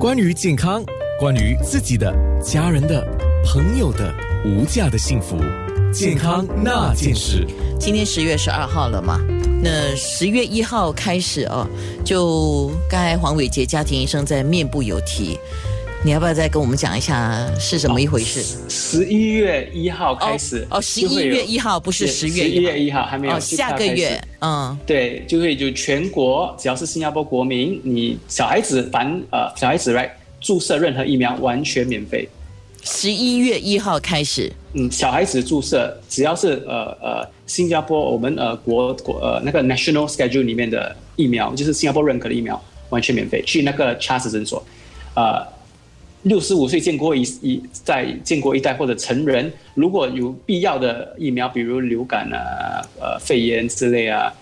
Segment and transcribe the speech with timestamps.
[0.00, 0.80] 关于健康，
[1.18, 3.04] 关于自己的、家人的、
[3.44, 5.36] 朋友的无价的幸福，
[5.92, 7.44] 健康那件事。
[7.80, 9.18] 今天十月十二号了嘛？
[9.60, 11.66] 那十月一号开始哦，
[12.04, 15.36] 就刚才黄伟杰家庭医生在面部有提，
[16.04, 18.40] 你要不要再跟我们讲一下是怎么一回事？
[18.68, 32.28] 十一月一号开始哦，十一月一号不是十月一月一号还没有哦，下个月嗯，对，就会就全国只要是新加坡国民，你小孩子凡呃小孩子来注射任何疫苗完全免费。
[32.84, 43.42] 十一月一号开始，嗯，小孩子注射只要是呃呃新加坡我们呃国国呃那个 national schedule 里面的疫苗，就是新加坡认可的疫苗，完全免费。
[43.44, 44.64] 去那个 Charles 诊所，
[45.14, 45.44] 呃，
[46.22, 54.32] 六十五岁建国一一在建国一代或者成人，如果有必要的疫苗，比如流感啊、呃肺炎之类啊，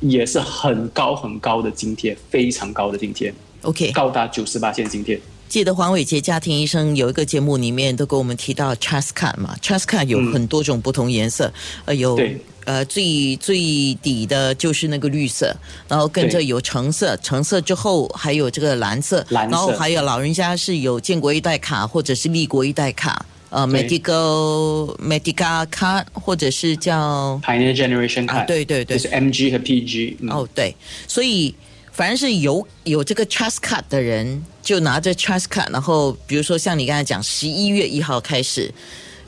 [0.00, 3.32] 也是很高很高的津贴，非常高的津贴。
[3.62, 5.18] OK，高达九十八线津贴。
[5.54, 11.48] 记得黄伟杰家庭医生有一个节目里面都跟我们提到 Card 嘛 Card 有很多种不同颜色，
[11.84, 12.20] 呃，有
[12.64, 13.56] 呃最最
[14.02, 15.54] 底的就是那个绿色，
[15.86, 19.52] 然后跟着有橙色，橙色之后还有这个蓝色，蓝色。
[19.52, 28.98] 然后还有老人家是有建国一代卡或者是立国一代卡，呃，Medical medical card 或者是叫 Pioneer Generation 啊 Card，对对对。
[28.98, 30.16] 就是 MG 和 PG。
[30.18, 30.74] 嗯、哦，对，
[31.06, 31.54] 所以
[31.94, 38.68] 反正是有有这个 Trust Card 的人，就拿着 Trust Card，然后比如说像你刚才讲，十一月一号开始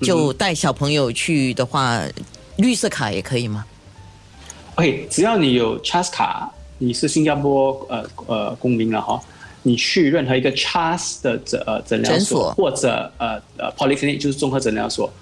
[0.00, 2.00] 就带小朋友去的话，
[2.58, 3.64] 绿色卡也可以吗
[4.76, 9.20] ？OK，只要你有 Trust 卡，你是新加坡呃呃公民了哈，
[9.64, 15.12] 你去任何一个 Trust 的诊呃诊疗诊所所或者呃呃 Polyclinic 就是综合诊疗所，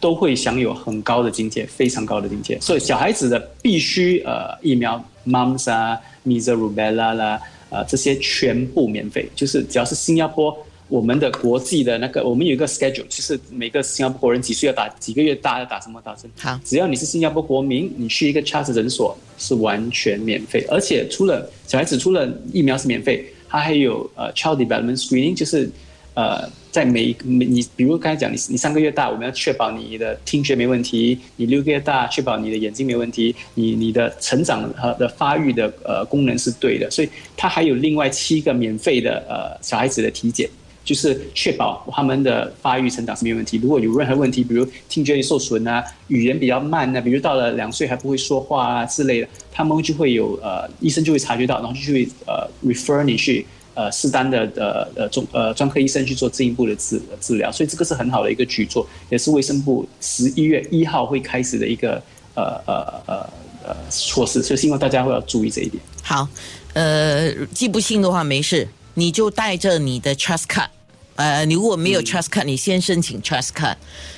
[0.00, 2.60] 都会享有很高的津贴，非常高的津贴。
[2.60, 10.56] 所以小孩子的必须呃疫苗 Mumps 啊、Measles、Rubella 啦，呃这些全部免费，就是只要是新加坡。
[10.90, 16.30] 我们的国际的那个，我们有一个 schedule，就是每个新加坡人几岁要打几个月大要打什么打针。
[16.38, 25.70] 好只要你是新加坡国民，你去一个 Charles 诊所是完全免费，而且除了小孩子除了疫苗是免费，它还有呃 Child Development Screening，就是
[26.18, 40.50] 呃在每每你比如刚才讲你你三个月大，我们要确保你的听觉没问题；你六个月大，确保你的眼睛没问题；你你的成长和的发育的呃功能是对的，所以它还有另外七个免费的呃小孩子的体检。
[40.88, 43.58] 就是确保他们的发育成长是没问题。
[43.58, 53.44] 如果有任何问题，比如听觉受损啊、语言比较慢啊，比如到了两岁还不会说话啊之类的，他们就会有呃医生就会察觉到，然后就会呃 refer 你去
[53.78, 57.52] 呃适当的呃呃中呃专科医生去做进一步的治治疗。
[57.52, 62.02] 所以这个是很好的一个举措，也是卫生部十一月一号会开始的一个
[62.34, 62.74] 呃呃
[63.06, 63.30] 呃
[63.68, 64.42] 呃措施。
[64.42, 65.80] 所以希望大家会要注意这一点。
[66.02, 66.26] 好，
[66.72, 70.70] 呃，既不清的话没事，你就带着你的 Trust Card。
[71.18, 73.74] 呃，你如果没有 Trust Card，、你先申请 Trust Card，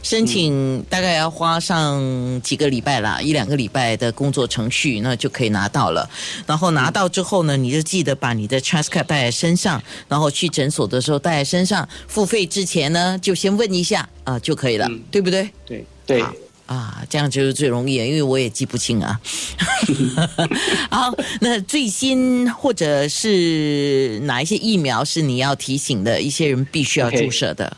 [0.00, 2.00] 申请大概要花上
[2.40, 6.08] 几个礼拜啦，一两个礼拜的工作程序，那就可以拿到了。
[6.46, 11.88] 然后拿到之后呢，你就记得把你的 Trust Card 带在身上，然后去诊所的时候带在身上。
[12.06, 15.50] 付费之前呢，就先问一下啊、就可以了，嗯对不对？
[15.66, 16.22] 对对。
[16.22, 16.32] 好
[16.66, 19.20] 啊，这样就是最容易，因为我也记不清啊。
[20.90, 27.76] 好，那最新或者是哪一些疫苗是你要提醒的一些人必须要注射的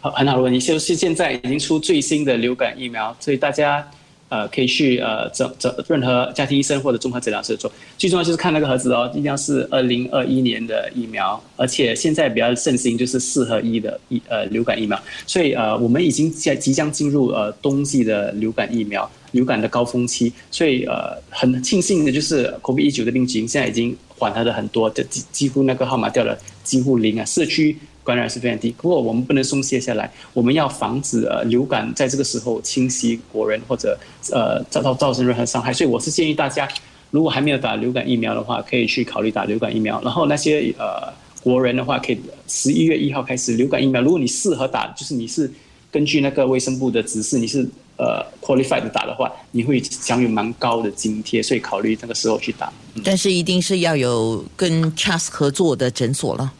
[0.00, 3.86] 好，很好的问题，就是现在已经出最新的流感疫苗，所以大家
[4.28, 7.70] 呃可以去呃诊诊任何家庭医生或者综合诊疗室做。
[7.96, 19.10] 最重要就是看那个盒子哦，一定要是二零二一年的疫苗，而且现在比较盛行就是四合一的疫呃流感疫苗，所以呃我们已经在即将进入呃冬季的流感疫苗。
[19.32, 26.34] 流感的高峰期，所以呃，很庆幸的就是 COVID 一九的病情现在已经缓和了很多，的几几乎那个号码掉了
[26.64, 27.76] 几乎零啊，社区
[28.08, 28.70] 感染是非常低。
[28.78, 33.98] 不过我们不能松懈下来，我们要防止呃流感在这个时候侵袭国人或者
[34.32, 35.72] 呃造造造成任何伤害。
[35.72, 36.66] 所以我是建议大家，
[37.10, 40.00] 如果还没有打流感疫苗的话，可以去考虑打流感疫苗。
[40.02, 44.00] 然后那些呃国人的话，可以十一月一号开始流感疫苗。
[44.00, 45.50] 如果你适合打，就是你是
[45.92, 47.66] 根据那个卫生部的指示，你是
[47.96, 52.72] 呃 qualified 的打的话，你会享有蛮高的津贴，所以考虑那个时候去打。
[53.04, 56.52] 但是一定是要有跟 Trust 合作的诊所了，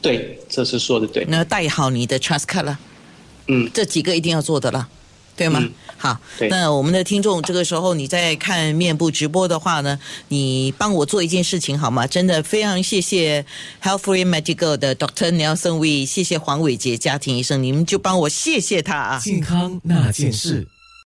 [0.00, 1.24] 对，这是说的对。
[1.28, 2.78] 那带好你的 Trust Card 了，
[3.48, 4.88] 嗯，这几个一定要做的了。
[5.36, 5.58] 对吗？
[5.62, 6.18] 嗯好，
[6.50, 9.98] 那我们的听众这个时候你在看面部直播的话呢，
[10.28, 12.06] 你帮我做一件事情好吗？
[12.06, 13.44] 真的非常谢谢
[13.82, 15.30] Health Free Medical 的 Dr.
[15.32, 19.18] Nelson Wee，谢谢黄伟杰家庭医生，你们就帮我谢谢他啊。
[19.18, 20.66] 健康那件事。